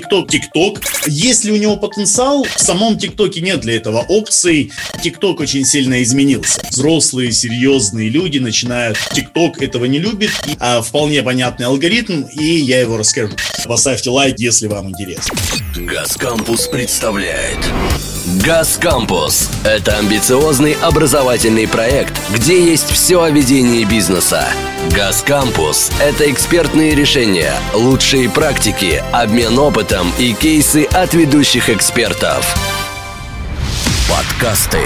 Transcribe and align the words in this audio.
ТикТок. 0.00 0.80
Есть 1.06 1.44
ли 1.44 1.52
у 1.52 1.56
него 1.56 1.76
потенциал? 1.76 2.44
В 2.44 2.60
самом 2.60 2.98
ТикТоке 2.98 3.40
нет 3.40 3.60
для 3.60 3.76
этого 3.76 4.00
опций. 4.00 4.72
ТикТок 5.02 5.40
очень 5.40 5.64
сильно 5.64 6.02
изменился. 6.02 6.60
Взрослые, 6.70 7.32
серьезные 7.32 8.08
люди 8.08 8.38
начинают 8.38 8.98
ТикТок 9.12 9.62
этого 9.62 9.84
не 9.84 9.98
любит. 9.98 10.30
А 10.60 10.82
вполне 10.82 11.22
понятный 11.22 11.66
алгоритм, 11.66 12.22
и 12.22 12.44
я 12.44 12.80
его 12.80 12.96
расскажу. 12.96 13.34
Поставьте 13.64 14.10
лайк, 14.10 14.38
если 14.38 14.66
вам 14.66 14.90
интересно. 14.90 15.36
Газ 15.76 16.16
Кампус 16.16 16.68
представляет 16.68 17.58
Газ 18.42 18.78
Кампус– 18.82 19.48
это 19.64 19.96
амбициозный 19.96 20.72
образовательный 20.82 21.68
проект, 21.68 22.20
где 22.32 22.60
есть 22.68 22.90
все 22.90 23.22
о 23.22 23.30
ведении 23.30 23.84
бизнеса. 23.84 24.48
Газ 24.90 25.22
Кампус– 25.22 25.92
это 26.02 26.28
экспертные 26.30 26.96
решения, 26.96 27.52
лучшие 27.74 28.28
практики, 28.28 29.04
обмен 29.12 29.56
опытом 29.56 30.10
и 30.18 30.34
кейсы 30.34 30.84
от 30.84 31.14
ведущих 31.14 31.70
экспертов. 31.70 32.44
Подкасты. 34.10 34.80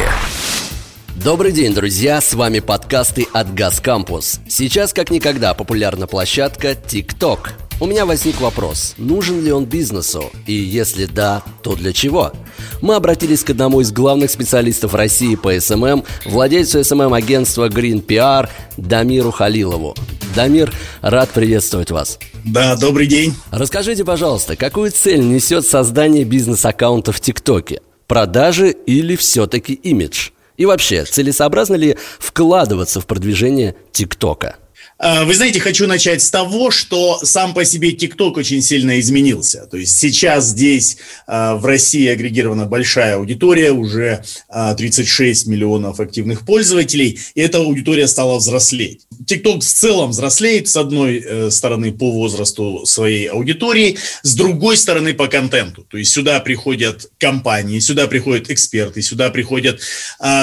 Добрый 1.16 1.52
день, 1.52 1.72
друзья! 1.72 2.20
С 2.20 2.34
вами 2.34 2.60
подкасты 2.60 3.26
от 3.32 3.54
Газ 3.54 3.80
Кампус. 3.80 4.40
Сейчас 4.46 4.92
как 4.92 5.10
никогда 5.10 5.54
популярна 5.54 6.06
площадка 6.06 6.72
TikTok– 6.72 7.48
у 7.80 7.86
меня 7.86 8.06
возник 8.06 8.40
вопрос, 8.40 8.94
нужен 8.98 9.42
ли 9.42 9.52
он 9.52 9.64
бизнесу? 9.64 10.30
И 10.46 10.52
если 10.52 11.06
да, 11.06 11.42
то 11.62 11.76
для 11.76 11.92
чего? 11.92 12.32
Мы 12.80 12.94
обратились 12.94 13.44
к 13.44 13.50
одному 13.50 13.80
из 13.80 13.92
главных 13.92 14.30
специалистов 14.30 14.94
России 14.94 15.36
по 15.36 15.58
SMM, 15.58 16.04
владельцу 16.26 16.82
SMM 16.82 17.02
-агентства 17.02 17.68
Green 17.68 18.04
PR 18.04 18.48
Дамиру 18.76 19.30
Халилову. 19.30 19.94
Дамир, 20.34 20.72
рад 21.00 21.30
приветствовать 21.30 21.90
вас. 21.90 22.18
Да, 22.44 22.76
добрый 22.76 23.06
день. 23.06 23.34
Расскажите, 23.50 24.04
пожалуйста, 24.04 24.56
какую 24.56 24.90
цель 24.90 25.20
несет 25.20 25.66
создание 25.66 26.24
бизнес-аккаунта 26.24 27.12
в 27.12 27.20
ТикТоке? 27.20 27.80
Продажи 28.06 28.70
или 28.70 29.16
все-таки 29.16 29.74
имидж? 29.74 30.30
И 30.56 30.66
вообще, 30.66 31.04
целесообразно 31.04 31.76
ли 31.76 31.96
вкладываться 32.18 33.00
в 33.00 33.06
продвижение 33.06 33.76
ТикТока? 33.92 34.56
А, 34.98 35.24
вы 35.24 35.34
знаете, 35.34 35.60
хочу 35.60 35.86
начать 35.86 36.22
с 36.22 36.30
того, 36.30 36.70
что 36.70 37.20
сам 37.22 37.54
по 37.54 37.64
себе 37.64 37.92
ТикТок 37.92 38.36
очень 38.36 38.60
сильно 38.62 38.98
изменился. 38.98 39.66
То 39.70 39.76
есть 39.76 39.96
сейчас 39.96 40.46
здесь 40.46 40.98
а, 41.26 41.54
в 41.56 41.64
России 41.64 42.08
агрегирована 42.08 42.66
большая 42.66 43.16
аудитория, 43.16 43.70
уже 43.70 44.24
36 44.48 45.46
а, 45.46 45.50
миллионов 45.50 46.00
активных 46.00 46.44
пользователей, 46.44 47.18
и 47.34 47.40
эта 47.40 47.58
аудитория 47.58 48.08
стала 48.08 48.38
взрослеть. 48.38 49.07
ТикТок 49.26 49.62
в 49.62 49.66
целом 49.66 50.10
взрослеет, 50.10 50.68
с 50.68 50.76
одной 50.76 51.18
э, 51.18 51.50
стороны 51.50 51.92
по 51.92 52.10
возрасту 52.10 52.84
своей 52.86 53.26
аудитории, 53.26 53.98
с 54.22 54.34
другой 54.34 54.76
стороны 54.76 55.14
по 55.14 55.28
контенту. 55.28 55.84
То 55.84 55.96
есть 55.96 56.12
сюда 56.12 56.40
приходят 56.40 57.10
компании, 57.18 57.78
сюда 57.78 58.06
приходят 58.06 58.50
эксперты, 58.50 59.02
сюда 59.02 59.30
приходят 59.30 59.80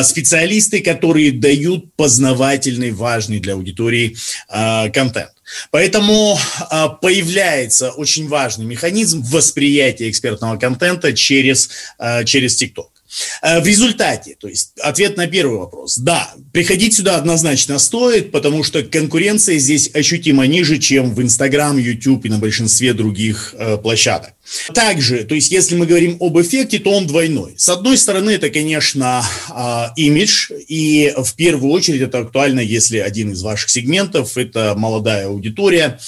специалисты, 0.04 0.82
которые 0.82 1.32
дают 1.32 1.94
познавательный, 1.96 2.92
важный 2.92 3.40
для 3.40 3.54
аудитории 3.54 4.16
Э, 4.50 4.90
контент. 4.90 5.32
Поэтому 5.72 6.38
э, 6.72 6.86
появляется 7.02 7.92
очень 7.92 8.28
важный 8.28 8.66
механизм 8.66 9.22
восприятия 9.24 10.10
экспертного 10.10 10.58
контента 10.58 11.14
через, 11.14 11.70
э, 12.00 12.24
через 12.26 12.62
TikTok. 12.62 12.95
В 13.42 13.66
результате, 13.66 14.36
то 14.40 14.48
есть 14.48 14.72
ответ 14.82 15.18
на 15.18 15.28
первый 15.28 15.60
вопрос, 15.60 15.98
да, 15.98 16.34
приходить 16.52 16.96
сюда 16.96 17.18
однозначно 17.18 17.80
стоит, 17.80 18.32
потому 18.32 18.64
что 18.64 18.84
конкуренция 18.84 19.58
здесь 19.58 19.90
ощутимо 19.94 20.46
ниже, 20.48 20.80
чем 20.80 21.14
в 21.14 21.22
Instagram, 21.22 21.78
YouTube 21.78 22.26
и 22.26 22.30
на 22.30 22.38
большинстве 22.38 22.94
других 22.94 23.56
э, 23.58 23.78
площадок. 23.78 24.34
Также, 24.74 25.24
то 25.24 25.36
есть 25.36 25.52
если 25.52 25.76
мы 25.76 25.86
говорим 25.86 26.18
об 26.20 26.40
эффекте, 26.40 26.80
то 26.80 26.92
он 26.92 27.08
двойной. 27.08 27.56
С 27.58 27.70
одной 27.70 27.98
стороны, 27.98 28.32
это, 28.32 28.50
конечно, 28.50 29.24
а, 29.50 29.92
имидж, 29.96 30.52
и 30.68 31.14
в 31.18 31.36
первую 31.36 31.72
очередь 31.72 32.02
это 32.02 32.20
актуально, 32.20 32.60
если 32.60 33.00
один 33.00 33.32
из 33.32 33.42
ваших 33.42 33.70
сегментов– 33.70 34.38
это 34.38 34.76
молодая 34.78 35.28
аудитория, 35.28 36.00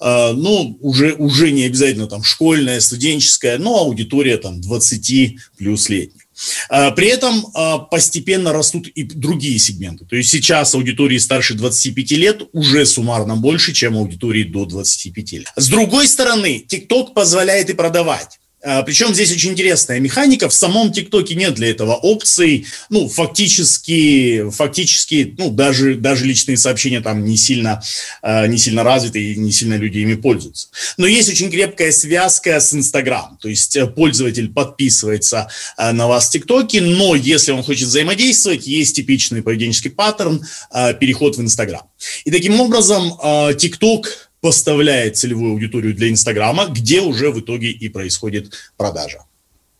а, 0.00 0.32
ну, 0.32 0.78
уже, 0.80 1.14
уже 1.14 1.50
не 1.50 1.64
обязательно 1.64 2.06
там 2.06 2.22
школьная, 2.22 2.80
студенческая, 2.80 3.58
но 3.58 3.78
аудитория 3.78 4.36
там 4.36 4.60
20 4.60 5.36
плюс 5.56 5.88
летних. 5.88 6.21
А, 6.68 6.90
при 6.90 7.08
этом 7.08 7.46
а, 7.54 7.78
постепенно 7.78 8.52
растут 8.52 8.88
и 8.88 9.02
другие 9.02 9.58
сегменты. 9.58 10.04
То 10.04 10.16
есть 10.16 10.30
сейчас 10.30 10.74
аудитории 10.74 11.18
старше 11.18 11.54
25 11.54 12.10
лет 12.12 12.42
уже 12.52 12.86
суммарно 12.86 13.36
больше, 13.36 13.72
чем 13.72 13.96
аудитории 13.96 14.44
до 14.44 14.64
25 14.64 15.32
лет. 15.32 15.52
С 15.56 15.68
другой 15.68 16.08
стороны, 16.08 16.64
TikTok 16.68 17.12
позволяет 17.14 17.70
и 17.70 17.74
продавать. 17.74 18.38
А, 18.62 18.82
Причем 18.82 19.12
здесь 19.12 19.32
очень 19.32 19.50
интересная 19.50 19.98
механика. 19.98 20.48
В 20.48 20.54
самом 20.54 20.92
ТикТоке 20.92 21.34
нет 21.34 21.54
для 21.54 21.70
этого 21.70 21.94
опций. 21.94 22.66
Ну, 22.90 23.08
фактически, 23.08 24.48
фактически, 24.50 25.34
ну, 25.36 25.50
даже, 25.50 25.96
даже 25.96 26.24
личные 26.24 26.56
сообщения 26.56 27.00
там 27.00 27.24
не 27.24 27.36
сильно, 27.36 27.82
а, 28.22 28.46
не 28.46 28.58
сильно 28.58 28.84
развиты 28.84 29.32
и 29.32 29.36
не 29.36 29.50
сильно 29.50 29.74
люди 29.74 29.98
ими 29.98 30.14
пользуются. 30.14 30.68
Но 30.96 31.06
есть 31.06 31.28
очень 31.28 31.50
крепкая 31.50 31.90
связка 31.92 32.60
с 32.60 32.72
Инстаграм. 32.72 33.36
То 33.40 33.48
есть 33.48 33.76
э, 33.76 33.86
пользователь 33.86 34.52
подписывается 34.52 35.48
э, 35.76 35.92
на 35.92 36.06
вас 36.06 36.28
в 36.28 36.30
ТикТоке, 36.30 36.80
но 36.80 37.14
если 37.14 37.52
он 37.52 37.62
хочет 37.62 37.88
взаимодействовать, 37.88 38.66
есть 38.66 38.96
типичный 38.96 39.42
поведенческий 39.42 39.90
паттерн 39.90 40.44
э, 40.72 40.94
переход 40.94 41.36
в 41.36 41.40
Инстаграм. 41.40 41.82
И 42.24 42.30
таким 42.30 42.60
образом 42.60 43.12
ТикТок 43.56 44.31
поставляет 44.42 45.16
целевую 45.16 45.52
аудиторию 45.52 45.94
для 45.94 46.10
Инстаграма, 46.10 46.66
где 46.66 47.00
уже 47.00 47.30
в 47.30 47.40
итоге 47.40 47.70
и 47.70 47.88
происходит 47.88 48.52
продажа. 48.76 49.20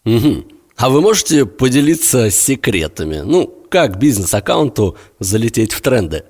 Угу. 0.05 0.45
А 0.77 0.89
вы 0.89 1.01
можете 1.01 1.45
поделиться 1.45 2.31
секретами? 2.31 3.19
Ну, 3.25 3.47
как 3.69 3.99
бизнес-аккаунту 3.99 4.97
залететь 5.19 5.73
в 5.73 5.81
тренды? 5.81 6.25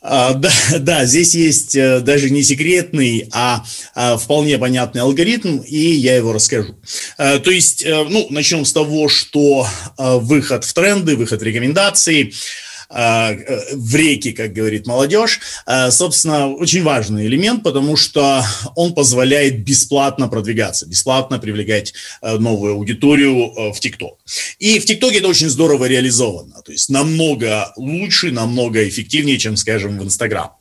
А, 0.00 0.32
да, 0.32 0.50
да, 0.78 1.04
здесь 1.04 1.34
есть 1.34 1.76
э, 1.76 2.00
даже 2.00 2.30
не 2.30 2.42
секретный, 2.42 3.28
а, 3.32 3.64
а 3.94 4.16
вполне 4.16 4.56
понятный 4.56 5.02
алгоритм, 5.02 5.58
и 5.58 5.76
я 5.76 6.16
его 6.16 6.32
расскажу. 6.32 6.76
А, 7.18 7.38
то 7.38 7.50
есть, 7.50 7.84
э, 7.84 8.04
ну, 8.08 8.26
начнем 8.30 8.64
с 8.64 8.72
того, 8.72 9.08
что 9.08 9.66
выход 9.98 10.64
в 10.64 10.72
тренды, 10.72 11.16
выход 11.16 11.40
в 11.40 11.44
рекомендации– 11.44 12.32
в 12.88 13.94
реки, 13.94 14.32
как 14.32 14.52
говорит 14.52 14.86
молодежь, 14.86 15.40
а, 15.66 15.90
собственно, 15.90 16.48
очень 16.48 16.82
важный 16.82 17.26
элемент, 17.26 17.62
потому 17.62 17.96
что 17.96 18.44
он 18.74 18.94
позволяет 18.94 19.64
бесплатно 19.64 20.28
продвигаться, 20.28 20.86
бесплатно 20.86 21.38
привлекать 21.38 21.94
э, 22.22 22.36
новую 22.38 22.74
аудиторию 22.74 23.52
э, 23.56 23.72
в 23.72 23.80
ТикТок. 23.80 24.18
И 24.58 24.78
в 24.78 24.84
ТикТоке 24.84 25.18
это 25.18 25.28
очень 25.28 25.48
здорово 25.48 25.86
реализовано, 25.86 26.62
то 26.64 26.72
есть 26.72 26.88
намного 26.88 27.72
лучше, 27.76 28.30
намного 28.30 28.86
эффективнее, 28.88 29.38
чем, 29.38 29.56
скажем, 29.56 29.98
в 29.98 30.04
Инстаграм. 30.04 30.52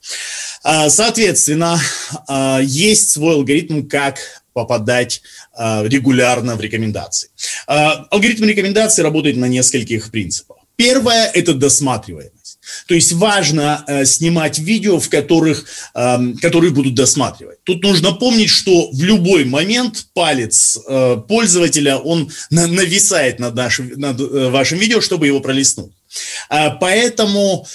А, 0.63 0.89
соответственно, 0.89 1.79
есть 2.61 3.11
свой 3.11 3.35
алгоритм, 3.35 3.87
как 3.87 4.19
попадать 4.53 5.21
регулярно 5.57 6.55
в 6.55 6.61
рекомендации. 6.61 7.29
Алгоритм 7.65 8.45
рекомендаций 8.45 9.03
работает 9.03 9.35
на 9.35 9.45
нескольких 9.45 10.11
принципах. 10.11 10.57
Первое– 10.83 11.31
это 11.33 11.53
досматриваемость. 11.53 12.59
То 12.87 12.93
есть 12.93 13.13
важно 13.13 13.85
э, 13.87 14.03
снимать 14.03 14.59
видео, 14.59 14.99
в 14.99 15.07
которых, 15.07 15.65
э, 15.95 16.17
которые 16.41 16.71
будут 16.71 16.93
досматривать. 16.93 17.63
Тут 17.63 17.81
нужно 17.83 18.11
помнить, 18.11 18.49
что 18.49 18.91
в 18.91 19.01
любой 19.01 19.45
момент 19.45 20.07
палец 20.13 20.77
э, 20.85 21.17
пользователя, 21.25 21.97
он 21.97 22.29
на, 22.49 22.67
нависает 22.67 23.39
над, 23.39 23.55
нашим, 23.55 23.93
над 23.95 24.19
э, 24.19 24.49
вашим 24.49 24.77
видео, 24.77 24.99
чтобы 24.99 25.27
его 25.27 25.39
пролистнуть. 25.39 25.93
Э, 26.49 26.71
поэтому 26.81 27.65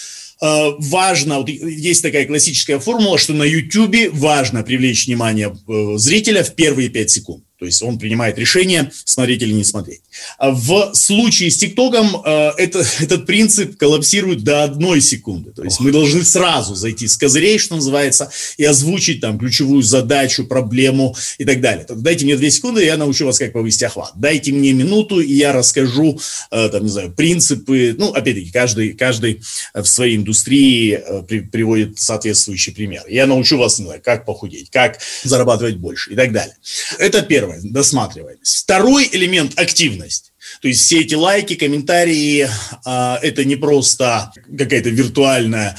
э, 0.42 0.70
важно, 0.78 1.38
вот 1.38 1.48
есть 1.48 2.02
такая 2.02 2.26
классическая 2.26 2.78
формула, 2.78 3.16
что 3.16 3.32
на 3.32 3.44
YouTube 3.44 4.12
важно 4.12 4.62
привлечь 4.62 5.06
внимание 5.06 5.56
э, 5.66 5.96
зрителя 5.96 6.44
в 6.44 6.54
первые 6.54 6.90
5 6.90 7.10
секунд. 7.10 7.44
То 7.58 7.66
есть 7.66 7.82
он 7.82 7.98
принимает 7.98 8.38
решение, 8.38 8.92
смотреть 9.04 9.42
или 9.42 9.52
не 9.52 9.64
смотреть. 9.64 10.00
А 10.38 10.52
в 10.52 10.94
случае 10.94 11.50
с 11.50 11.58
ТикТоком 11.58 12.22
э, 12.24 12.50
это, 12.56 12.84
этот 13.00 13.26
принцип 13.26 13.76
коллапсирует 13.76 14.44
до 14.44 14.62
одной 14.62 15.00
секунды. 15.00 15.50
То 15.50 15.64
есть 15.64 15.78
Ох. 15.80 15.86
мы 15.86 15.92
должны 15.92 16.22
сразу 16.24 16.76
зайти 16.76 17.08
с 17.08 17.16
козырей, 17.16 17.58
что 17.58 17.74
называется, 17.74 18.30
и 18.58 18.64
озвучить 18.64 19.20
там 19.20 19.38
ключевую 19.38 19.82
задачу, 19.82 20.44
проблему 20.44 21.16
и 21.38 21.44
так 21.44 21.60
далее. 21.60 21.84
Дайте 21.88 22.24
мне 22.24 22.36
две 22.36 22.50
секунды, 22.50 22.82
и 22.82 22.86
я 22.86 22.96
научу 22.96 23.26
вас, 23.26 23.38
как 23.38 23.52
повысить 23.52 23.82
охват. 23.82 24.12
Дайте 24.14 24.52
мне 24.52 24.72
минуту, 24.72 25.20
и 25.20 25.32
я 25.32 25.52
расскажу, 25.52 26.20
э, 26.52 26.68
там, 26.68 26.84
не 26.84 26.90
знаю, 26.90 27.12
принципы. 27.12 27.96
Ну, 27.98 28.12
опять-таки, 28.12 28.52
каждый, 28.52 28.92
каждый 28.92 29.42
в 29.74 29.84
своей 29.84 30.16
индустрии 30.16 30.92
э, 30.92 31.22
при, 31.22 31.40
приводит 31.40 31.98
соответствующий 31.98 32.72
пример. 32.72 33.02
Я 33.08 33.26
научу 33.26 33.58
вас, 33.58 33.80
не 33.80 33.86
знаю, 33.86 34.00
как 34.04 34.24
похудеть, 34.26 34.70
как 34.70 35.00
зарабатывать 35.24 35.76
больше 35.76 36.12
и 36.12 36.14
так 36.14 36.32
далее. 36.32 36.54
Это 36.98 37.22
первое 37.22 37.47
первое, 37.48 37.60
досматриваемость. 37.72 38.64
Второй 38.64 39.08
элемент– 39.12 39.52
активность. 39.58 40.32
То 40.60 40.68
есть 40.68 40.82
все 40.82 41.00
эти 41.00 41.14
лайки, 41.14 41.54
комментарии 41.54 42.48
а,– 42.84 43.18
это 43.22 43.44
не 43.44 43.56
просто 43.56 44.32
какая-то 44.56 44.90
виртуальная 44.90 45.76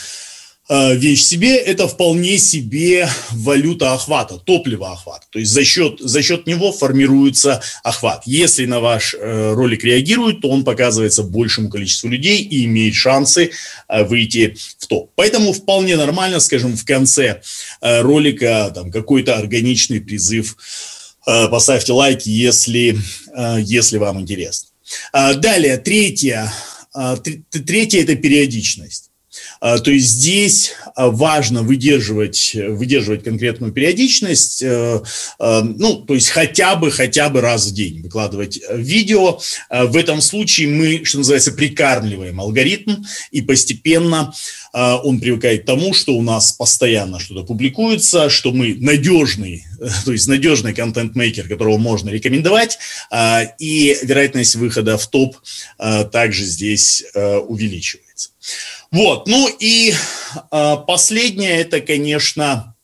Э, 0.72 0.96
вещь 0.96 1.24
себе, 1.24 1.58
это 1.58 1.88
вполне 1.88 2.38
себе 2.38 3.10
валюта 3.32 3.94
охвата, 3.94 4.38
топливо 4.38 4.92
охвата. 4.92 5.26
То 5.32 5.40
есть 5.40 5.52
за 5.52 5.64
счет, 5.64 6.00
за 6.00 6.22
счет 6.22 6.46
него 6.46 6.72
формируется 6.72 7.60
охват. 7.84 8.22
Если 8.28 8.68
на 8.68 8.80
ваш 8.80 9.16
э, 9.16 9.54
ролик 9.54 9.84
реагируют, 9.84 10.42
то 10.42 10.50
он 10.50 10.64
показывается 10.64 11.24
большему 11.24 11.70
количеству 11.70 12.08
людей 12.08 12.44
и 12.44 12.66
имеет 12.66 12.94
шансы 12.94 13.50
э, 13.88 14.04
выйти 14.04 14.58
в 14.78 14.86
топ. 14.86 15.10
Поэтому 15.16 15.54
вполне 15.54 15.98
нормально, 15.98 16.40
скажем, 16.40 16.78
в 16.78 16.86
конце 16.86 17.42
ролика 17.82 18.72
там 18.76 18.92
какой-то 18.92 19.38
органичный 19.38 20.00
призыв 20.00 20.56
поставьте 21.52 21.94
лайки, 21.94 22.30
если, 22.30 22.98
если 23.60 23.98
вам 23.98 24.20
интересно. 24.22 24.70
Далее, 25.14 25.78
третье, 25.78 26.52
третье– 27.52 28.02
это 28.04 28.16
периодичность. 28.16 29.09
А, 29.60 29.80
то 29.80 29.92
есть 29.92 30.08
здесь 30.08 30.72
а, 30.96 31.10
важно 31.10 31.64
выдерживать, 31.64 32.56
выдерживать 32.56 33.24
конкретную 33.24 33.74
периодичность, 33.74 34.62
э, 34.64 35.02
э, 35.40 35.62
ну, 35.62 35.96
то 35.98 36.14
есть 36.14 36.30
хотя 36.30 36.76
бы, 36.76 36.92
хотя 36.92 37.30
бы 37.30 37.42
раз 37.42 37.68
в 37.68 37.74
день 37.74 38.02
выкладывать 38.02 38.60
видео. 38.72 39.40
А, 39.70 39.86
в 39.86 39.98
этом 39.98 40.22
случае 40.22 40.70
мы, 40.70 41.04
что 41.04 41.20
называется, 41.20 41.52
прикармливаем 41.52 42.40
алгоритм, 42.40 43.04
и 43.32 43.42
постепенно 43.42 44.34
он 44.72 45.20
привыкает 45.20 45.64
к 45.64 45.66
тому, 45.66 45.96
что 45.96 46.14
у 46.14 46.22
нас 46.22 46.52
постоянно 46.52 47.20
что-то 47.20 47.44
публикуется, 47.44 48.30
что 48.30 48.52
мы 48.52 48.76
надежный, 48.76 49.66
то 50.06 50.12
есть 50.12 50.28
надежный 50.28 50.76
контент-мейкер, 50.76 51.48
которого 51.48 51.80
можно 51.80 52.12
рекомендовать, 52.12 52.78
и 53.58 53.98
вероятность 54.04 54.56
выхода 54.56 55.00
в 55.00 55.08
топ 55.08 55.38
также 56.12 56.46
здесь 56.46 57.04
э, 57.16 57.38
увеличивается. 57.38 58.30
Вот, 58.92 59.28
ну 59.28 59.48
и 59.60 59.94
э, 60.52 60.76
последнее, 60.88 61.60
это, 61.60 61.80
конечно, 61.80 62.76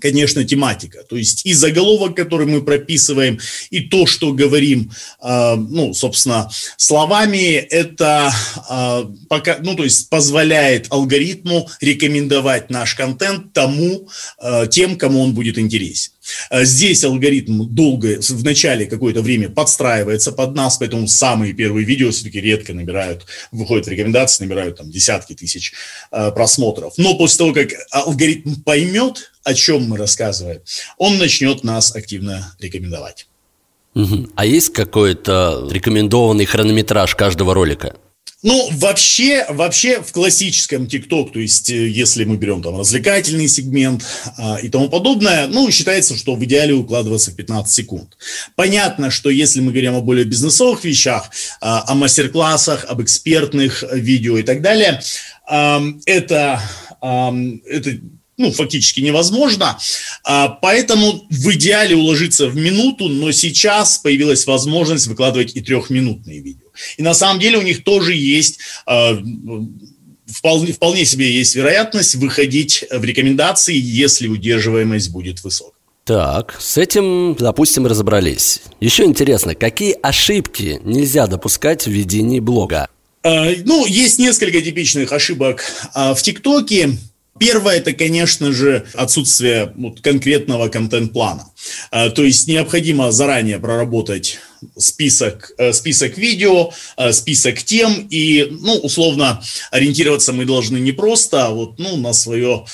конечно, 0.00 0.44
тематика. 0.44 1.04
То 1.04 1.16
есть 1.16 1.46
и 1.46 1.52
заголовок, 1.52 2.16
который 2.16 2.46
мы 2.46 2.62
прописываем, 2.62 3.38
и 3.70 3.80
то, 3.80 4.06
что 4.06 4.32
говорим, 4.32 4.90
э, 5.22 5.54
ну, 5.54 5.94
собственно, 5.94 6.50
словами, 6.76 7.54
это 7.54 8.32
э, 8.68 9.04
пока, 9.28 9.58
ну, 9.62 9.76
то 9.76 9.84
есть 9.84 10.08
позволяет 10.10 10.86
алгоритму 10.90 11.68
рекомендовать 11.80 12.70
наш 12.70 12.94
контент 12.94 13.52
тому, 13.52 14.08
э, 14.42 14.66
тем, 14.70 14.96
кому 14.96 15.22
он 15.22 15.34
будет 15.34 15.58
интересен. 15.58 16.12
Э, 16.50 16.64
здесь 16.64 17.04
алгоритм 17.04 17.64
долго, 17.66 18.20
в 18.20 18.44
начале 18.44 18.86
какое-то 18.86 19.22
время 19.22 19.48
подстраивается 19.48 20.32
под 20.32 20.54
нас, 20.54 20.76
поэтому 20.78 21.08
самые 21.08 21.52
первые 21.52 21.84
видео 21.84 22.10
все-таки 22.10 22.40
редко 22.40 22.74
набирают, 22.74 23.26
выходят 23.52 23.88
рекомендации, 23.88 24.44
набирают 24.44 24.76
там 24.76 24.90
десятки 24.90 25.34
тысяч 25.34 25.72
э, 26.10 26.30
просмотров. 26.32 26.94
Но 26.96 27.16
после 27.16 27.38
того, 27.38 27.52
как 27.52 27.70
алгоритм 27.90 28.62
поймет, 28.62 29.32
о 29.44 29.54
чем 29.54 29.88
мы 29.88 29.96
рассказываем, 29.96 30.60
он 30.98 31.18
начнет 31.18 31.64
нас 31.64 31.94
активно 31.94 32.54
рекомендовать. 32.60 33.26
А 34.36 34.46
есть 34.46 34.72
какой-то 34.72 35.68
рекомендованный 35.70 36.44
хронометраж 36.44 37.14
каждого 37.16 37.54
ролика? 37.54 37.96
Ну, 38.42 38.70
вообще, 38.72 39.44
вообще 39.50 40.00
в 40.00 40.12
классическом 40.12 40.86
ТикТок, 40.86 41.32
то 41.32 41.38
есть 41.38 41.68
э, 41.68 41.88
если 41.88 42.24
мы 42.24 42.38
берем 42.38 42.62
там 42.62 42.78
развлекательный 42.78 43.48
сегмент 43.48 44.02
а, 44.38 44.56
и 44.56 44.70
тому 44.70 44.88
подобное, 44.88 45.46
ну, 45.46 45.70
считается, 45.70 46.16
что 46.16 46.34
в 46.34 46.44
идеале 46.44 46.72
укладываться 46.72 47.32
в 47.32 47.36
15 47.36 47.70
секунд. 47.70 48.16
Понятно, 48.56 49.10
что 49.10 49.28
если 49.28 49.60
мы 49.60 49.72
говорим 49.72 49.94
о 49.94 50.00
более 50.00 50.24
бизнесовых 50.24 50.84
вещах, 50.84 51.30
а, 51.60 51.84
о 51.86 51.94
мастер-классах, 51.94 52.86
об 52.88 53.02
экспертных 53.02 53.84
видео 53.92 54.38
и 54.38 54.42
так 54.42 54.62
далее, 54.62 55.02
а, 55.46 55.82
это, 56.06 56.62
а, 57.02 57.34
это 57.66 58.00
ну, 58.40 58.50
фактически 58.52 59.00
невозможно. 59.00 59.78
А, 60.24 60.48
поэтому 60.48 61.26
в 61.28 61.52
идеале 61.52 61.94
уложиться 61.94 62.48
в 62.48 62.56
минуту, 62.56 63.08
но 63.08 63.32
сейчас 63.32 63.98
появилась 63.98 64.46
возможность 64.46 65.06
выкладывать 65.06 65.54
и 65.54 65.60
трехминутные 65.60 66.40
видео. 66.40 66.68
И 66.96 67.02
на 67.02 67.12
самом 67.12 67.38
деле 67.38 67.58
у 67.58 67.62
них 67.62 67.84
тоже 67.84 68.14
есть 68.14 68.60
а, 68.86 69.18
вполне, 70.26 70.72
вполне 70.72 71.04
себе 71.04 71.30
есть 71.30 71.54
вероятность 71.54 72.14
выходить 72.14 72.84
в 72.90 73.04
рекомендации, 73.04 73.76
если 73.76 74.26
удерживаемость 74.26 75.10
будет 75.10 75.44
высокой. 75.44 75.74
Так, 76.04 76.56
с 76.58 76.78
этим, 76.78 77.36
допустим, 77.38 77.86
разобрались. 77.86 78.62
Еще 78.80 79.04
интересно, 79.04 79.54
какие 79.54 79.96
ошибки 80.02 80.80
нельзя 80.82 81.26
допускать 81.26 81.86
в 81.86 81.90
ведении 81.90 82.40
блога? 82.40 82.88
А, 83.22 83.50
ну, 83.66 83.84
есть 83.84 84.18
несколько 84.18 84.62
типичных 84.62 85.12
ошибок 85.12 85.62
в 85.94 86.22
ТикТоке. 86.22 86.96
Первое– 87.40 87.76
это, 87.78 87.94
конечно 87.94 88.52
же, 88.52 88.86
отсутствие 88.92 89.72
вот, 89.74 90.02
конкретного 90.02 90.68
контент-плана. 90.68 91.50
А, 91.90 92.10
то 92.10 92.22
есть 92.22 92.46
необходимо 92.46 93.10
заранее 93.12 93.58
проработать 93.58 94.38
список, 94.76 95.52
э, 95.56 95.72
список 95.72 96.18
видео, 96.18 96.70
э, 96.98 97.12
список 97.12 97.62
тем, 97.62 98.06
и, 98.10 98.46
ну, 98.50 98.74
условно, 98.74 99.42
ориентироваться 99.70 100.34
мы 100.34 100.44
должны 100.44 100.76
не 100.76 100.92
просто 100.92 101.46
а 101.46 101.50
вот, 101.50 101.78
ну, 101.78 101.96
на 101.96 102.12
свое 102.12 102.66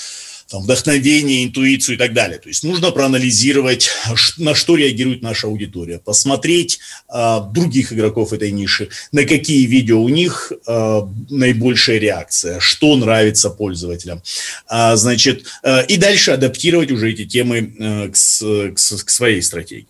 там, 0.48 0.62
вдохновение, 0.62 1.44
интуицию 1.44 1.96
и 1.96 1.98
так 1.98 2.12
далее. 2.12 2.38
То 2.38 2.48
есть 2.48 2.62
нужно 2.62 2.90
проанализировать, 2.90 3.90
на 4.38 4.54
что 4.54 4.76
реагирует 4.76 5.22
наша 5.22 5.48
аудитория, 5.48 5.98
посмотреть 5.98 6.78
э, 7.12 7.38
других 7.52 7.92
игроков 7.92 8.32
этой 8.32 8.50
ниши, 8.50 8.88
на 9.12 9.24
какие 9.24 9.66
видео 9.66 10.02
у 10.02 10.08
них 10.08 10.52
э, 10.66 11.00
наибольшая 11.30 11.98
реакция, 11.98 12.60
что 12.60 12.96
нравится 12.96 13.50
пользователям. 13.50 14.22
А, 14.68 14.96
значит, 14.96 15.46
э, 15.62 15.86
и 15.86 15.96
дальше 15.96 16.30
адаптировать 16.30 16.90
уже 16.90 17.10
эти 17.10 17.24
темы 17.24 17.74
э, 17.78 18.08
к, 18.08 18.14
к, 18.14 19.04
к 19.04 19.10
своей 19.10 19.42
стратегии. 19.42 19.88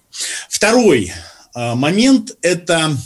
Второй 0.49 1.13
э, 1.55 1.75
момент– 1.75 2.37
это 2.43 2.97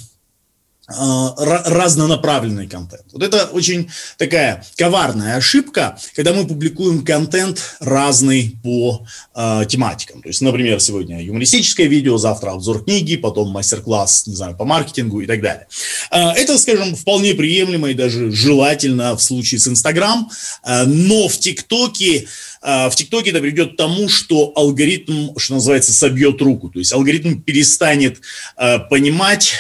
разнонаправленный 0.91 2.67
контент. 2.67 3.05
Вот 3.13 3.23
это 3.23 3.47
очень 3.47 3.91
такая 4.19 4.65
коварная 4.77 5.37
ошибка, 5.37 5.99
когда 6.15 6.33
мы 6.33 6.47
публикуем 6.47 7.05
контент 7.05 7.77
разный 7.81 8.57
по 8.63 9.07
э, 9.35 9.65
тематикам. 9.69 10.23
То 10.23 10.29
есть, 10.29 10.41
например, 10.41 10.81
сегодня 10.81 11.23
юмористическое 11.23 11.87
видео, 11.87 12.19
завтра 12.19 12.51
обзор 12.51 12.85
книги, 12.85 13.17
потом 13.17 13.51
мастер-класс, 13.51 14.27
не 14.27 14.35
знаю, 14.35 14.57
по 14.57 14.65
маркетингу 14.65 15.21
и 15.21 15.27
так 15.27 15.41
далее. 15.41 15.67
Э, 16.11 16.31
это, 16.33 16.59
скажем, 16.59 16.97
вполне 16.97 17.35
приемлемо 17.35 17.91
и 17.91 17.95
даже 17.95 18.31
желательно 18.31 19.17
в 19.17 19.23
случае 19.23 19.61
с 19.61 19.69
Инстаграм, 19.69 20.31
э, 20.65 20.85
но 20.85 21.29
в 21.29 21.39
ТикТоке 21.39 22.27
в 22.63 22.93
ТикТоке 22.95 23.31
это 23.31 23.41
приведет 23.41 23.75
к 23.75 23.77
тому, 23.77 24.09
что 24.09 24.53
алгоритм, 24.55 25.37
что 25.39 25.55
называется, 25.55 25.93
собьет 25.93 26.41
руку. 26.43 26.69
То 26.69 26.79
есть 26.79 26.93
алгоритм 26.93 27.41
перестанет 27.41 28.21
э, 28.57 28.79
понимать, 28.91 29.55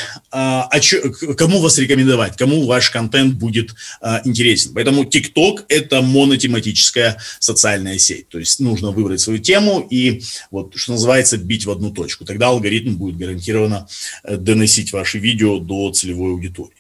чё, 0.81 1.13
кому 1.37 1.61
вас 1.61 1.79
рекомендовать, 1.79 2.37
кому 2.37 2.67
ваш 2.67 2.91
контент 2.91 3.35
будет 3.35 3.75
а, 4.01 4.21
интересен. 4.25 4.73
Поэтому 4.75 5.05
TikTok– 5.05 5.65
это 5.69 6.03
монотематическая 6.03 7.19
социальная 7.39 7.99
сеть. 7.99 8.29
То 8.29 8.39
есть 8.39 8.61
нужно 8.61 8.91
выбрать 8.91 9.21
свою 9.21 9.39
тему 9.39 9.87
и, 9.91 10.23
вот, 10.51 10.73
что 10.77 10.93
называется, 10.93 11.37
бить 11.37 11.67
в 11.67 11.71
одну 11.71 11.91
точку. 11.91 12.25
Тогда 12.25 12.49
алгоритм 12.49 12.97
будет 12.97 13.17
гарантированно 13.17 13.89
э, 14.25 14.37
доносить 14.37 14.93
ваши 14.93 15.19
видео 15.19 15.59
до 15.59 15.93
целевой 15.93 16.33
аудитории. 16.33 16.73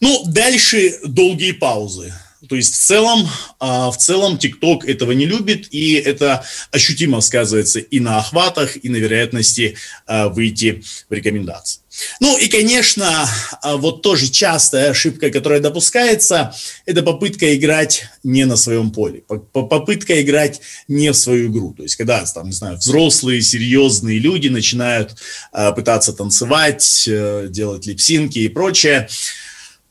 Ну, 0.00 0.24
дальше 0.26 0.98
долгие 1.04 1.52
паузы. 1.52 2.12
То 2.48 2.56
есть 2.56 2.74
в 2.74 2.78
целом, 2.78 3.28
а, 3.60 3.90
в 3.90 3.96
целом 3.96 4.36
TikTok 4.36 4.86
этого 4.86 5.12
не 5.12 5.26
любит, 5.26 5.68
и 5.72 5.94
это 5.94 6.44
ощутимо 6.70 7.20
сказывается 7.20 7.80
и 7.80 8.00
на 8.00 8.18
охватах, 8.18 8.76
и 8.82 8.88
на 8.88 8.96
вероятности 8.96 9.76
а, 10.06 10.28
выйти 10.28 10.82
в 11.08 11.12
рекомендации. 11.12 11.80
Ну 12.20 12.36
и, 12.36 12.48
конечно, 12.48 13.28
а, 13.62 13.76
вот 13.76 14.02
тоже 14.02 14.28
частая 14.28 14.90
ошибка, 14.90 15.30
которая 15.30 15.60
допускается, 15.60 16.54
это 16.86 17.02
попытка 17.02 17.54
играть 17.54 18.06
не 18.22 18.44
на 18.44 18.56
своем 18.56 18.90
поле, 18.90 19.22
попытка 19.52 20.20
играть 20.20 20.60
не 20.88 21.12
в 21.12 21.16
свою 21.16 21.50
игру. 21.50 21.72
То 21.76 21.84
есть, 21.84 21.96
когда, 21.96 22.24
там, 22.24 22.46
не 22.46 22.52
знаю, 22.52 22.78
взрослые, 22.78 23.42
серьезные 23.42 24.18
люди 24.18 24.48
начинают 24.48 25.16
пытаться 25.52 26.12
танцевать, 26.12 27.04
э, 27.06 27.46
делать 27.48 27.86
липсинки 27.86 28.40
и 28.40 28.48
прочее, 28.48 29.08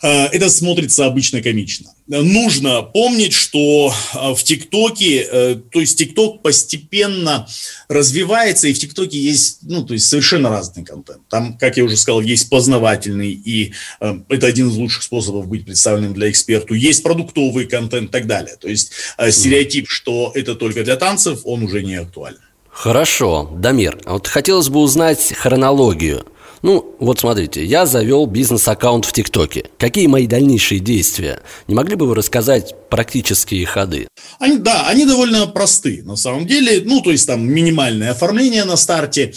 это 0.07 0.49
смотрится 0.49 1.05
обычно 1.05 1.41
комично. 1.41 1.91
Нужно 2.07 2.81
помнить, 2.81 3.31
что 3.31 3.93
э, 4.13 4.33
в 4.33 4.43
ТикТоке, 4.43 5.25
э, 5.31 5.55
то 5.71 5.79
есть 5.79 5.97
ТикТок 5.97 6.41
постепенно 6.41 7.47
развивается, 7.87 8.67
и 8.67 8.73
в 8.73 8.79
ТикТоке 8.79 9.17
есть, 9.17 9.59
ну, 9.61 9.85
то 9.85 9.93
есть 9.93 10.07
совершенно 10.07 10.49
разный 10.49 10.83
контент. 10.83 11.21
Там, 11.29 11.57
как 11.57 11.77
я 11.77 11.85
уже 11.85 11.95
сказал, 11.95 12.19
есть 12.19 12.49
познавательный, 12.49 13.31
и 13.31 13.71
это 13.99 14.47
один 14.47 14.67
из 14.67 14.75
лучших 14.75 15.03
способов 15.03 15.47
быть 15.47 15.65
представленным 15.65 16.13
для 16.13 16.29
эксперта. 16.29 16.73
Есть 16.73 17.03
продуктовый 17.03 17.65
контент 17.65 18.09
и 18.09 18.11
так 18.11 18.27
далее. 18.27 18.57
То 18.59 18.67
есть 18.67 18.91
стереотип, 19.29 19.87
что 19.87 20.31
это 20.35 20.55
только 20.55 20.83
для 20.83 20.97
танцев, 20.97 21.41
он 21.45 21.63
уже 21.63 21.81
не 21.83 21.95
актуален. 21.95 22.39
Хорошо, 22.69 23.49
Дамир, 23.55 23.99
вот 24.05 24.27
хотелось 24.27 24.67
бы 24.67 24.79
узнать 24.79 25.33
хронологию. 25.37 26.25
Ну, 26.63 26.95
вот 26.99 27.19
смотрите, 27.19 27.65
я 27.65 27.85
завел 27.85 28.25
бизнес-аккаунт 28.25 29.03
в 29.03 29.11
ТикТоке. 29.11 29.65
Какие 29.77 30.07
мои 30.07 30.27
дальнейшие 30.27 30.79
действия? 30.79 31.41
Не 31.67 31.75
могли 31.75 31.95
бы 31.95 32.07
вы 32.07 32.15
рассказать 32.15 32.73
практические 32.89 33.65
ходы? 33.65 34.07
Они, 34.39 34.57
да, 34.57 34.87
они 34.87 35.05
довольно 35.05 35.45
просты 35.45 36.01
на 36.03 36.15
самом 36.15 36.47
деле. 36.47 36.81
Ну, 36.85 37.01
то 37.01 37.11
есть 37.11 37.27
там 37.27 37.45
минимальное 37.45 38.11
оформление 38.11 38.63
на 38.63 38.77
старте. 38.77 39.33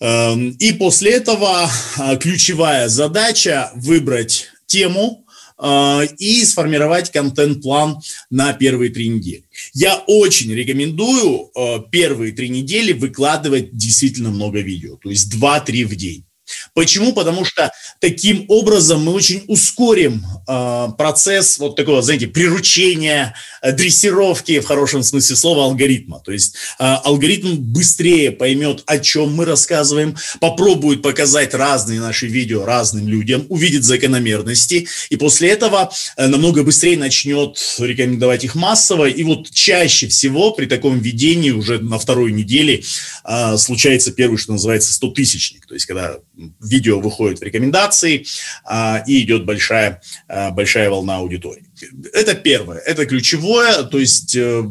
Эм, 0.00 0.50
и 0.50 0.72
после 0.72 1.12
этого 1.12 1.70
а, 1.96 2.16
ключевая 2.16 2.88
задача 2.88 3.70
выбрать 3.76 4.48
тему, 4.66 5.24
а, 5.56 6.02
и 6.18 6.44
сформировать 6.44 7.12
контент-план 7.12 8.00
на 8.30 8.52
первые 8.52 8.90
три 8.90 9.06
недели. 9.06 9.44
Я 9.72 10.02
очень 10.08 10.52
рекомендую 10.52 11.50
а, 11.54 11.78
первые 11.78 12.32
три 12.32 12.48
недели 12.48 12.92
выкладывать 12.92 13.76
действительно 13.76 14.30
много 14.30 14.58
видео, 14.58 14.96
то 14.96 15.10
есть 15.10 15.32
2-3 15.32 15.84
в 15.84 15.94
день. 15.94 16.24
Почему? 16.74 17.12
Потому 17.12 17.44
что 17.44 17.72
таким 18.00 18.44
образом 18.48 19.04
мы 19.04 19.12
очень 19.12 19.44
ускорим 19.48 20.24
э, 20.48 20.88
процесс 20.98 21.58
вот 21.58 21.76
такого, 21.76 22.02
знаете, 22.02 22.26
приручения, 22.26 23.34
э, 23.62 23.72
дрессировки 23.72 24.60
в 24.60 24.66
хорошем 24.66 25.02
смысле 25.02 25.36
слова 25.36 25.64
алгоритма. 25.64 26.20
То 26.24 26.32
есть 26.32 26.54
э, 26.78 26.84
алгоритм 26.84 27.56
быстрее 27.56 28.30
поймет, 28.30 28.82
о 28.86 28.98
чем 28.98 29.34
мы 29.34 29.44
рассказываем, 29.44 30.16
попробует 30.40 31.02
показать 31.02 31.54
разные 31.54 32.00
наши 32.00 32.26
видео 32.26 32.64
разным 32.64 33.08
людям, 33.08 33.46
увидит 33.48 33.84
закономерности, 33.84 34.88
и 35.10 35.16
после 35.16 35.50
этого 35.50 35.92
э, 36.16 36.26
намного 36.26 36.62
быстрее 36.62 36.98
начнет 36.98 37.58
рекомендовать 37.78 38.44
их 38.44 38.54
массово. 38.54 39.08
И 39.08 39.22
вот 39.22 39.50
чаще 39.50 40.08
всего 40.08 40.52
при 40.52 40.66
таком 40.66 40.98
ведении 40.98 41.50
уже 41.50 41.78
на 41.78 41.98
второй 41.98 42.32
неделе 42.32 42.82
э, 43.24 43.56
случается 43.56 44.12
первый, 44.12 44.36
что 44.36 44.52
называется, 44.52 44.92
100-тысячник. 45.00 45.66
То 45.66 45.74
есть 45.74 45.86
когда 45.86 46.16
видео 46.60 47.00
выходит 47.00 47.40
в 47.40 47.42
рекомендации, 47.42 48.26
а, 48.64 49.02
и 49.06 49.22
идет 49.22 49.44
большая, 49.44 50.02
а, 50.28 50.50
большая 50.50 50.90
волна 50.90 51.16
аудитории. 51.16 51.66
Это 52.12 52.34
первое, 52.34 52.78
это 52.78 53.06
ключевое, 53.06 53.82
то 53.84 53.98
есть 53.98 54.34
э, 54.36 54.62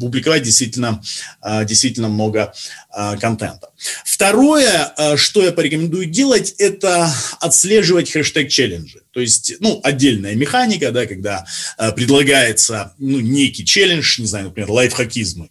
публиковать 0.00 0.42
действительно, 0.42 1.02
а, 1.40 1.64
действительно 1.64 2.08
много 2.08 2.52
контента. 3.20 3.70
Второе, 4.04 4.92
что 5.16 5.42
я 5.42 5.50
порекомендую 5.50 6.04
делать, 6.04 6.54
это 6.58 7.10
отслеживать 7.40 8.10
хэштег 8.10 8.50
челленджи. 8.50 9.00
То 9.12 9.20
есть, 9.20 9.54
ну, 9.60 9.80
отдельная 9.82 10.34
механика, 10.34 10.92
да, 10.92 11.06
когда 11.06 11.46
предлагается, 11.96 12.92
ну, 12.98 13.20
некий 13.20 13.64
челлендж, 13.64 14.20
не 14.20 14.26
знаю, 14.26 14.46
например, 14.46 14.70
лайфхакизмы. 14.70 15.48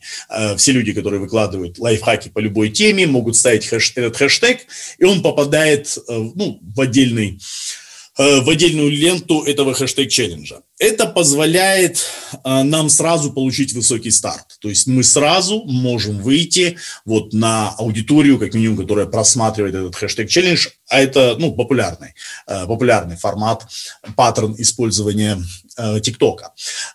все 0.57 0.71
люди, 0.71 0.93
которые 0.93 1.19
выкладывают 1.19 1.79
лайфхаки 1.79 2.29
по 2.29 2.37
любой 2.37 2.69
теме, 2.69 3.07
могут 3.07 3.35
ставить 3.35 3.65
хэш, 3.65 3.93
этот 3.95 4.17
хэштег, 4.17 4.59
и 4.97 5.03
он 5.03 5.21
попадает, 5.21 5.97
э, 6.07 6.31
ну, 6.35 6.59
в 6.61 6.79
отдельный 6.79 7.39
Э, 7.41 7.80
в 8.17 8.49
отдельную 8.49 8.89
ленту 8.89 9.43
этого 9.43 9.73
хэштег-челленджа. 9.73 10.61
Это 10.77 11.05
позволяет 11.05 12.05
э, 12.43 12.63
нам 12.63 12.89
сразу 12.89 13.31
получить 13.31 13.73
высокий 13.73 14.11
старт. 14.11 14.57
То 14.59 14.67
есть 14.67 14.85
мы 14.85 15.03
сразу 15.03 15.63
можем 15.63 16.21
выйти 16.21 16.77
вот 17.05 17.33
на 17.33 17.69
аудиторию, 17.69 18.37
как 18.37 18.53
минимум, 18.53 18.77
которая 18.77 19.05
просматривает 19.05 19.75
этот 19.75 19.95
хэштег-челлендж, 19.95 20.67
а 20.89 20.99
это 20.99 21.37
ну, 21.39 21.53
популярный, 21.53 22.13
э, 22.47 22.65
популярный 22.65 23.15
формат, 23.15 23.65
паттерн 24.15 24.55
использования 24.57 25.41
ТикТока. 26.03 26.51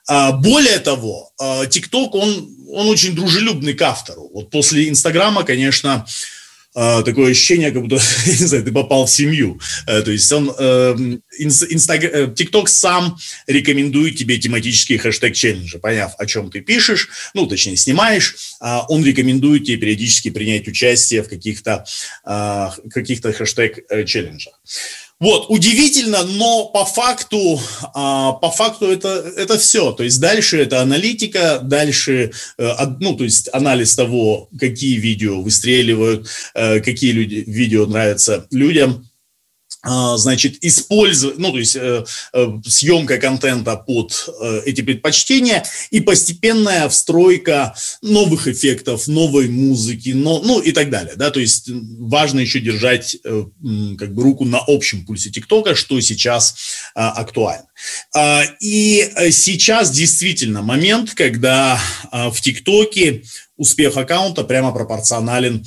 А 0.07 0.33
более 0.33 0.79
того, 0.79 1.33
ТикТок, 1.71 2.15
он, 2.15 2.55
он 2.69 2.89
очень 2.89 3.17
дружелюбный 3.17 3.73
к 3.73 3.81
автору. 3.81 4.29
Вот 4.33 4.51
после 4.51 4.91
Инстаграма, 4.91 5.45
конечно, 5.45 6.07
такое 6.77 7.31
ощущение, 7.31 7.71
как 7.71 7.83
будто, 7.83 7.95
не 8.27 8.47
знаю, 8.47 8.63
ты 8.63 8.71
попал 8.71 9.07
в 9.07 9.11
семью. 9.11 9.59
Э, 9.87 10.03
то 10.03 10.11
есть 10.11 10.31
он, 10.31 10.51
эм, 10.59 11.23
Инстаграм, 11.39 12.35
ТикТок 12.35 12.69
сам 12.69 13.17
рекомендует 13.47 14.17
тебе 14.17 14.39
тематические 14.39 14.99
хэштег-челленджи, 14.99 15.79
поняв, 15.79 16.15
о 16.19 16.27
чем 16.27 16.51
ты 16.51 16.61
пишешь, 16.61 17.09
ну, 17.33 17.47
точнее, 17.47 17.77
снимаешь, 17.77 18.37
а 18.61 18.85
он 18.89 19.05
рекомендует 19.05 19.65
тебе 19.65 19.79
периодически 19.79 20.31
принять 20.31 20.69
участие 20.69 21.23
в 21.23 21.29
каких-то 21.29 21.87
а, 22.25 22.75
каких-то 22.91 23.33
хэштег-челленджах. 23.33 24.53
Вот, 25.19 25.47
удивительно, 25.49 26.25
но 26.25 26.67
по 26.67 26.85
факту, 26.85 27.59
а, 27.95 28.33
по 28.33 28.51
факту 28.51 28.87
это, 28.87 29.09
это 29.37 29.57
все. 29.57 29.93
То 29.93 30.03
есть 30.03 30.21
дальше 30.21 30.61
это 30.61 30.83
аналитика, 30.83 31.61
дальше, 31.63 32.33
э, 32.59 32.71
ну, 33.01 33.17
то 33.17 33.25
есть 33.25 33.49
анализ 33.55 33.95
того, 33.97 34.51
какие 34.59 34.99
видео 34.99 35.41
выстреливают, 35.41 36.29
э, 36.55 36.81
какие 36.81 37.13
люди, 37.13 37.45
видео 37.47 37.87
нравятся 37.87 38.47
людям. 38.51 39.09
А, 39.89 40.17
значит, 40.17 40.57
использовать, 40.65 41.39
ну, 41.39 41.53
то 41.53 41.59
есть 41.59 41.77
э, 41.77 42.05
э, 42.33 42.47
съемка 42.67 43.19
контента 43.19 43.77
под 43.77 44.29
э, 44.43 44.63
эти 44.67 44.81
предпочтения 44.81 45.65
и 45.93 46.01
постепенная 46.01 46.89
встройка 46.89 47.73
новых 48.03 48.49
эффектов, 48.49 49.07
новой 49.07 49.49
музыки, 49.49 50.09
но, 50.09 50.43
ну 50.43 50.59
и 50.59 50.73
так 50.73 50.91
далее, 50.91 51.15
да, 51.15 51.31
то 51.31 51.39
есть 51.39 51.71
важно 51.71 52.41
еще 52.41 52.59
держать 52.59 53.17
э, 53.23 53.45
как 53.97 54.13
бы 54.13 54.25
руку 54.25 54.45
на 54.45 54.59
общем 54.67 55.07
пульсе 55.07 55.31
ТикТока, 55.31 55.77
что 55.77 56.01
сейчас 56.01 56.57
э, 56.97 57.01
актуально. 57.01 57.69
Э, 58.17 58.43
и 58.59 59.09
сейчас 59.31 59.93
действительно 59.93 60.63
момент, 60.63 61.15
когда 61.15 61.81
э, 62.11 62.31
в 62.31 62.41
ТикТоке 62.41 63.23
успех 63.57 63.97
аккаунта 63.97 64.43
прямо 64.43 64.73
пропорционален 64.73 65.65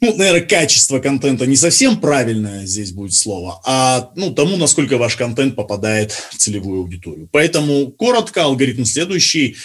ну, 0.00 0.14
наверное, 0.16 0.42
качество 0.42 1.00
контента 1.00 1.46
не 1.46 1.56
совсем 1.56 2.00
правильное 2.00 2.66
здесь 2.66 2.92
будет 2.92 3.14
слово, 3.14 3.60
а 3.64 4.10
ну, 4.14 4.32
тому, 4.32 4.56
насколько 4.56 4.96
ваш 4.96 5.16
контент 5.16 5.56
попадает 5.56 6.12
в 6.12 6.36
целевую 6.36 6.82
аудиторию. 6.82 7.28
Поэтому 7.32 7.90
коротко, 7.90 8.44
алгоритм 8.44 8.84
следующий 8.84 9.56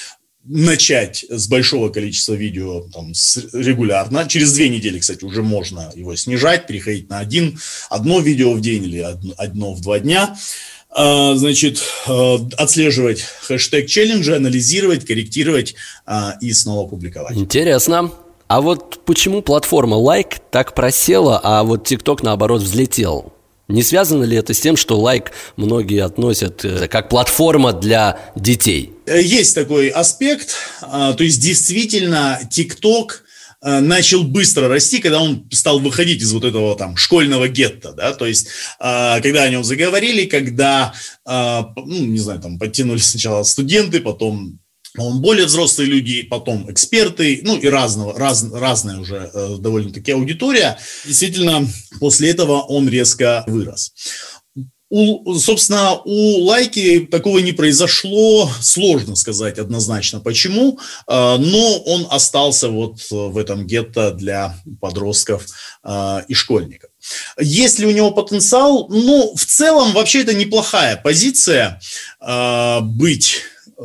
начать 0.46 1.26
с 1.30 1.48
большого 1.48 1.90
количества 1.90 2.34
видео 2.34 2.82
там, 2.94 3.14
с, 3.14 3.38
регулярно. 3.54 4.28
Через 4.28 4.54
две 4.54 4.70
недели, 4.70 5.00
кстати, 5.00 5.24
уже 5.24 5.42
можно 5.42 5.92
его 5.96 6.16
снижать, 6.16 6.68
переходить 6.68 7.10
на 7.10 7.20
один, 7.20 7.60
одно 7.90 8.20
видео 8.20 8.54
в 8.54 8.62
день 8.62 8.84
или 8.84 9.00
одно, 9.00 9.34
одно 9.38 9.74
в 9.74 9.82
два 9.82 10.00
дня. 10.00 10.36
А, 10.90 11.36
значит, 11.36 11.82
а, 12.08 12.38
отслеживать 12.58 13.22
хэштег 13.22 13.88
челленджа, 13.88 14.36
анализировать, 14.36 15.06
корректировать 15.06 15.76
а, 16.06 16.38
и 16.42 16.52
снова 16.54 16.88
публиковать. 16.88 17.38
Интересно. 17.38 18.12
А 18.54 18.62
вот 18.62 19.04
почему 19.06 19.42
платформа 19.42 19.98
Like 19.98 20.36
так 20.52 20.76
просела, 20.76 21.42
а 21.44 21.64
вот 21.64 21.92
TikTok 21.92 22.20
наоборот 22.22 22.62
взлетел? 22.62 23.34
Не 23.68 23.82
связано 23.82 24.26
ли 24.26 24.38
это 24.38 24.54
с 24.54 24.60
тем, 24.60 24.78
что 24.78 25.00
лайк 25.00 25.32
многие 25.56 26.04
относят 26.04 26.64
э, 26.64 26.88
как 26.88 27.10
платформа 27.10 27.74
для 27.74 28.20
детей? 28.36 28.92
Э, 29.08 29.20
есть 29.20 29.56
такой 29.56 29.88
аспект. 29.88 30.54
А, 30.84 31.14
то 31.14 31.24
есть 31.24 31.42
действительно 31.42 32.42
TikTok 32.48 33.08
э, 33.64 33.80
начал 33.80 34.24
быстро 34.24 34.68
расти, 34.68 35.00
когда 35.00 35.20
он 35.20 35.50
стал 35.52 35.80
выходить 35.80 36.22
из 36.22 36.32
вот 36.32 36.44
этого 36.44 36.76
там 36.76 36.96
школьного 36.96 37.48
гетто, 37.48 37.94
да, 37.94 38.14
то 38.14 38.28
есть 38.28 38.50
а, 38.78 39.20
когда 39.22 39.42
о 39.42 39.50
нем 39.50 39.64
заговорили, 39.64 40.26
когда, 40.26 40.94
а, 41.26 41.74
ну, 41.76 42.06
не 42.06 42.20
знаю, 42.20 42.40
там 42.40 42.60
подтянулись 42.60 43.08
сначала 43.08 43.42
студенты, 43.42 44.00
потом 44.00 44.60
более 44.96 45.46
взрослые 45.46 45.90
люди, 45.90 46.24
потом 46.24 46.72
эксперты, 46.72 47.42
ну 47.44 47.58
и 47.58 47.68
разного, 47.68 48.18
раз, 48.18 48.46
разная 48.52 49.00
уже 49.00 49.32
э, 49.34 49.56
довольно-таки 49.60 50.12
аудитория. 50.12 50.78
Действительно, 51.06 51.68
после 52.00 52.30
этого 52.30 52.62
он 52.62 52.88
резко 52.88 53.44
вырос. 53.48 53.94
У, 54.96 55.34
собственно, 55.40 56.00
у 56.06 56.44
Лайки 56.44 57.08
такого 57.10 57.40
не 57.40 57.52
произошло, 57.52 58.48
сложно 58.62 59.16
сказать 59.16 59.58
однозначно 59.58 60.20
почему, 60.20 60.78
э, 61.08 61.38
но 61.38 61.80
он 61.80 62.06
остался 62.12 62.70
вот 62.70 63.00
в 63.10 63.36
этом 63.40 63.66
гетто 63.66 64.12
для 64.12 64.56
подростков 64.80 65.48
э, 65.84 66.22
и 66.28 66.36
школьников. 66.36 66.92
Есть 67.40 67.80
ли 67.80 67.88
у 67.88 67.92
него 67.92 68.12
потенциал? 68.12 68.88
Ну, 68.90 69.34
в 69.36 69.44
целом, 69.44 69.94
вообще 69.94 70.22
это 70.22 70.36
неплохая 70.36 70.96
позиция 70.98 71.82
э, 72.22 72.80
быть 72.82 73.42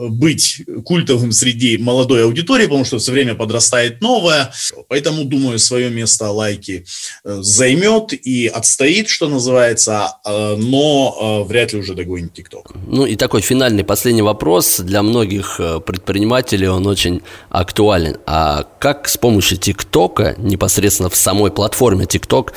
быть 0.09 0.63
культовым 0.85 1.33
среди 1.33 1.79
молодой 1.79 2.25
аудитории, 2.25 2.65
потому 2.65 2.85
что 2.85 2.99
все 2.99 3.13
время 3.13 3.35
подрастает 3.35 4.01
новое. 4.01 4.53
Поэтому, 4.89 5.25
думаю, 5.25 5.59
свое 5.59 5.91
место 5.91 6.31
лайки 6.31 6.85
э, 7.25 7.39
займет 7.43 8.13
и 8.13 8.47
отстоит, 8.47 9.09
что 9.09 9.29
называется, 9.29 10.17
э, 10.25 10.57
но 10.57 11.45
э, 11.45 11.49
вряд 11.49 11.73
ли 11.73 11.81
уже 11.81 11.95
догонит 11.95 12.33
ТикТок. 12.33 12.73
Ну 12.87 13.07
и 13.07 13.17
такой 13.17 13.41
финальный 13.41 13.85
последний 13.85 14.23
вопрос. 14.23 14.81
Для 14.81 15.03
многих 15.03 15.61
предпринимателей 15.87 16.69
он 16.69 16.87
очень 16.87 17.23
актуален. 17.51 18.19
А 18.27 18.65
как 18.79 19.09
с 19.09 19.17
помощью 19.17 19.59
ТикТока, 19.59 20.35
непосредственно 20.39 21.11
в 21.11 21.17
самой 21.17 21.51
платформе 21.51 22.07
ТикТок, 22.07 22.53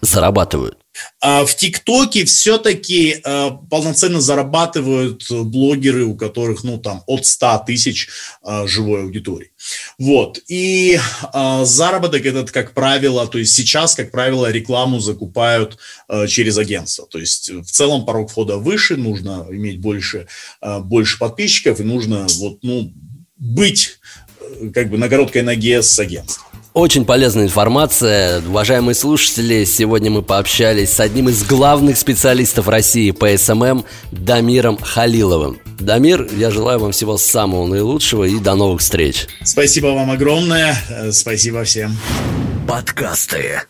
зарабатывают? 0.00 0.79
А 1.20 1.44
в 1.44 1.54
ТикТоке 1.54 2.24
все-таки 2.24 3.20
э, 3.24 3.50
полноценно 3.70 4.20
зарабатывают 4.20 5.30
блогеры, 5.30 6.04
у 6.04 6.16
которых, 6.16 6.64
ну, 6.64 6.78
там, 6.78 7.02
от 7.06 7.26
100 7.26 7.64
тысяч 7.66 8.08
э, 8.42 8.66
живой 8.66 9.02
аудитории. 9.02 9.52
Вот. 9.98 10.40
И 10.48 10.98
э, 10.98 11.64
заработок 11.64 12.24
этот, 12.24 12.50
как 12.50 12.72
правило, 12.72 13.26
то 13.26 13.38
есть 13.38 13.54
сейчас, 13.54 13.94
как 13.94 14.10
правило, 14.10 14.50
рекламу 14.50 15.00
закупают 15.00 15.78
через 16.28 16.58
агентство. 16.58 17.06
То 17.06 17.18
есть 17.18 17.50
в 17.50 17.70
целом 17.70 18.04
порог 18.04 18.30
входа 18.30 18.56
выше, 18.56 18.96
нужно 18.96 19.46
иметь 19.50 19.80
больше, 19.80 20.26
больше 20.60 21.18
подписчиков 21.18 21.80
и 21.80 21.84
нужно 21.84 22.26
вот, 22.38 22.58
ну, 22.62 22.92
быть 23.36 23.98
как 24.74 24.90
бы 24.90 24.98
на 24.98 25.08
короткой 25.08 25.42
ноге 25.42 25.82
с 25.82 25.98
агентством. 25.98 26.49
Очень 26.72 27.04
полезная 27.04 27.44
информация. 27.44 28.40
Уважаемые 28.42 28.94
слушатели, 28.94 29.64
сегодня 29.64 30.08
мы 30.08 30.22
пообщались 30.22 30.90
с 30.90 31.00
одним 31.00 31.28
из 31.28 31.42
главных 31.44 31.96
специалистов 31.96 32.68
России 32.68 33.10
по 33.10 33.36
SMM 33.36 33.84
Дамиром 34.12 34.78
Халиловым. 34.78 35.58
Дамир, 35.80 36.28
я 36.36 36.52
желаю 36.52 36.78
вам 36.78 36.92
всего 36.92 37.18
самого 37.18 37.66
наилучшего 37.66 38.22
и 38.22 38.38
до 38.38 38.54
новых 38.54 38.82
встреч. 38.82 39.26
Спасибо 39.42 39.88
вам 39.88 40.12
огромное. 40.12 40.76
Спасибо 41.10 41.64
всем. 41.64 41.96
Подкасты. 42.68 43.62